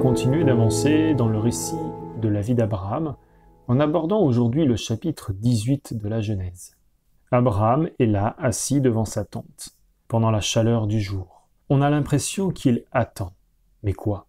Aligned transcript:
continuer 0.00 0.44
d'avancer 0.44 1.14
dans 1.14 1.28
le 1.28 1.38
récit 1.38 1.78
de 2.20 2.28
la 2.28 2.40
vie 2.40 2.54
d'Abraham 2.54 3.16
en 3.68 3.78
abordant 3.78 4.20
aujourd'hui 4.20 4.64
le 4.64 4.76
chapitre 4.76 5.32
18 5.32 5.94
de 5.94 6.08
la 6.08 6.20
Genèse. 6.20 6.76
Abraham 7.30 7.88
est 7.98 8.06
là, 8.06 8.34
assis 8.38 8.80
devant 8.80 9.04
sa 9.04 9.24
tente, 9.24 9.76
pendant 10.08 10.30
la 10.30 10.40
chaleur 10.40 10.86
du 10.86 11.00
jour. 11.00 11.48
On 11.68 11.80
a 11.80 11.90
l'impression 11.90 12.50
qu'il 12.50 12.84
attend. 12.90 13.32
Mais 13.82 13.92
quoi? 13.92 14.26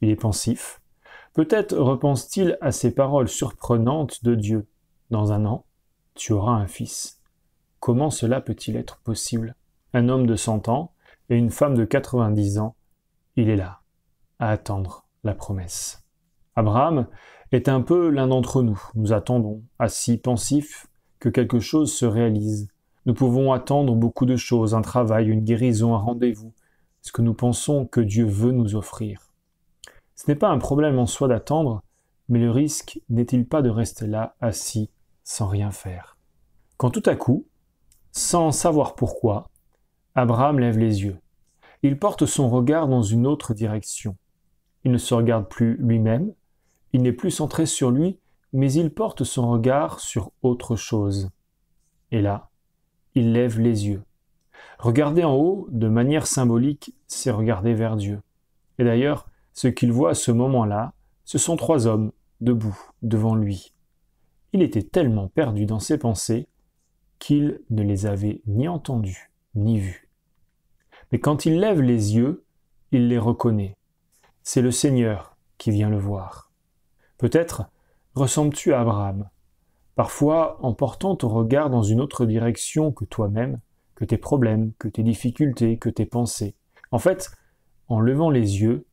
Il 0.00 0.10
est 0.10 0.16
pensif. 0.16 0.80
Peut-être 1.34 1.76
repense-t-il 1.76 2.56
à 2.60 2.70
ces 2.70 2.94
paroles 2.94 3.28
surprenantes 3.28 4.22
de 4.22 4.34
Dieu. 4.34 4.68
Dans 5.10 5.32
un 5.32 5.44
an, 5.44 5.64
tu 6.14 6.32
auras 6.32 6.52
un 6.52 6.66
fils. 6.66 7.20
Comment 7.80 8.10
cela 8.10 8.40
peut-il 8.40 8.76
être 8.76 8.98
possible? 8.98 9.56
Un 9.92 10.08
homme 10.08 10.26
de 10.26 10.36
cent 10.36 10.68
ans 10.68 10.92
et 11.30 11.36
une 11.36 11.50
femme 11.50 11.74
de 11.74 11.84
90 11.84 12.58
ans, 12.58 12.76
il 13.34 13.50
est 13.50 13.56
là, 13.56 13.80
à 14.38 14.50
attendre 14.50 15.06
la 15.24 15.34
promesse. 15.34 16.04
Abraham 16.54 17.06
est 17.52 17.68
un 17.68 17.80
peu 17.80 18.10
l'un 18.10 18.28
d'entre 18.28 18.62
nous. 18.62 18.80
Nous 18.94 19.12
attendons, 19.12 19.62
assis 19.78 20.18
pensifs, 20.18 20.86
que 21.20 21.28
quelque 21.28 21.60
chose 21.60 21.92
se 21.92 22.06
réalise. 22.06 22.68
Nous 23.06 23.14
pouvons 23.14 23.52
attendre 23.52 23.94
beaucoup 23.94 24.26
de 24.26 24.36
choses, 24.36 24.74
un 24.74 24.82
travail, 24.82 25.28
une 25.28 25.44
guérison, 25.44 25.94
un 25.94 25.98
rendez-vous, 25.98 26.52
ce 27.02 27.12
que 27.12 27.22
nous 27.22 27.34
pensons 27.34 27.86
que 27.86 28.00
Dieu 28.00 28.24
veut 28.24 28.52
nous 28.52 28.74
offrir. 28.74 29.30
Ce 30.14 30.24
n'est 30.28 30.36
pas 30.36 30.48
un 30.48 30.58
problème 30.58 30.98
en 30.98 31.06
soi 31.06 31.28
d'attendre, 31.28 31.82
mais 32.28 32.40
le 32.40 32.50
risque 32.50 33.00
n'est-il 33.08 33.46
pas 33.46 33.62
de 33.62 33.70
rester 33.70 34.06
là, 34.06 34.34
assis, 34.40 34.90
sans 35.22 35.46
rien 35.46 35.70
faire? 35.70 36.16
Quand 36.76 36.90
tout 36.90 37.02
à 37.06 37.14
coup, 37.14 37.46
sans 38.12 38.50
savoir 38.50 38.96
pourquoi, 38.96 39.50
Abraham 40.14 40.58
lève 40.58 40.78
les 40.78 41.04
yeux. 41.04 41.18
Il 41.82 41.98
porte 41.98 42.26
son 42.26 42.48
regard 42.48 42.88
dans 42.88 43.02
une 43.02 43.26
autre 43.26 43.54
direction. 43.54 44.16
Il 44.86 44.92
ne 44.92 44.98
se 44.98 45.14
regarde 45.14 45.48
plus 45.48 45.76
lui-même, 45.78 46.32
il 46.92 47.02
n'est 47.02 47.12
plus 47.12 47.32
centré 47.32 47.66
sur 47.66 47.90
lui, 47.90 48.20
mais 48.52 48.72
il 48.72 48.94
porte 48.94 49.24
son 49.24 49.50
regard 49.50 49.98
sur 49.98 50.30
autre 50.42 50.76
chose. 50.76 51.30
Et 52.12 52.22
là, 52.22 52.50
il 53.16 53.32
lève 53.32 53.58
les 53.58 53.88
yeux. 53.88 54.04
Regarder 54.78 55.24
en 55.24 55.34
haut, 55.34 55.66
de 55.72 55.88
manière 55.88 56.28
symbolique, 56.28 56.94
c'est 57.08 57.32
regarder 57.32 57.74
vers 57.74 57.96
Dieu. 57.96 58.20
Et 58.78 58.84
d'ailleurs, 58.84 59.28
ce 59.54 59.66
qu'il 59.66 59.90
voit 59.90 60.10
à 60.10 60.14
ce 60.14 60.30
moment-là, 60.30 60.92
ce 61.24 61.36
sont 61.36 61.56
trois 61.56 61.88
hommes, 61.88 62.12
debout, 62.40 62.78
devant 63.02 63.34
lui. 63.34 63.74
Il 64.52 64.62
était 64.62 64.84
tellement 64.84 65.26
perdu 65.26 65.66
dans 65.66 65.80
ses 65.80 65.98
pensées 65.98 66.46
qu'il 67.18 67.60
ne 67.70 67.82
les 67.82 68.06
avait 68.06 68.40
ni 68.46 68.68
entendus, 68.68 69.32
ni 69.56 69.80
vus. 69.80 70.08
Mais 71.10 71.18
quand 71.18 71.44
il 71.44 71.58
lève 71.58 71.80
les 71.80 72.14
yeux, 72.14 72.44
il 72.92 73.08
les 73.08 73.18
reconnaît. 73.18 73.76
C'est 74.48 74.62
le 74.62 74.70
Seigneur 74.70 75.36
qui 75.58 75.72
vient 75.72 75.90
le 75.90 75.98
voir. 75.98 76.52
Peut-être 77.18 77.64
ressembles-tu 78.14 78.72
à 78.72 78.80
Abraham. 78.82 79.28
Parfois, 79.96 80.64
en 80.64 80.72
portant 80.72 81.16
ton 81.16 81.28
regard 81.28 81.68
dans 81.68 81.82
une 81.82 82.00
autre 82.00 82.26
direction 82.26 82.92
que 82.92 83.04
toi-même, 83.04 83.58
que 83.96 84.04
tes 84.04 84.18
problèmes, 84.18 84.72
que 84.78 84.86
tes 84.86 85.02
difficultés, 85.02 85.78
que 85.78 85.88
tes 85.88 86.06
pensées. 86.06 86.54
En 86.92 87.00
fait, 87.00 87.32
en 87.88 87.98
levant 87.98 88.30
les 88.30 88.62
yeux, 88.62 88.86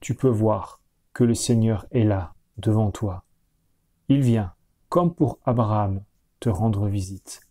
tu 0.00 0.16
peux 0.16 0.28
voir 0.28 0.80
que 1.12 1.22
le 1.22 1.34
Seigneur 1.34 1.86
est 1.92 2.02
là, 2.02 2.34
devant 2.56 2.90
toi. 2.90 3.22
Il 4.08 4.20
vient, 4.20 4.52
comme 4.88 5.14
pour 5.14 5.38
Abraham, 5.44 6.02
te 6.40 6.48
rendre 6.48 6.88
visite. 6.88 7.42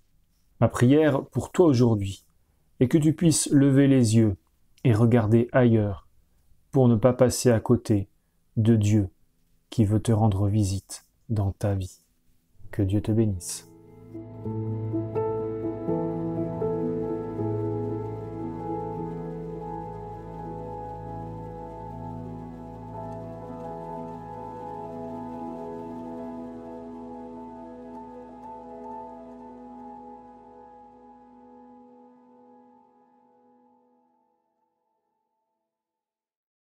Ma 0.59 0.67
prière 0.67 1.23
pour 1.27 1.53
toi 1.53 1.67
aujourd'hui 1.67 2.25
est 2.81 2.89
que 2.89 2.97
tu 2.97 3.13
puisses 3.13 3.49
lever 3.51 3.87
les 3.87 4.17
yeux 4.17 4.35
et 4.83 4.93
regarder 4.93 5.47
ailleurs 5.53 6.09
pour 6.71 6.87
ne 6.87 6.95
pas 6.95 7.13
passer 7.13 7.51
à 7.51 7.59
côté 7.59 8.07
de 8.57 8.75
Dieu 8.75 9.09
qui 9.69 9.85
veut 9.85 10.01
te 10.01 10.11
rendre 10.11 10.47
visite 10.47 11.05
dans 11.29 11.51
ta 11.51 11.73
vie. 11.73 11.99
Que 12.71 12.81
Dieu 12.81 13.01
te 13.01 13.11
bénisse. 13.11 13.69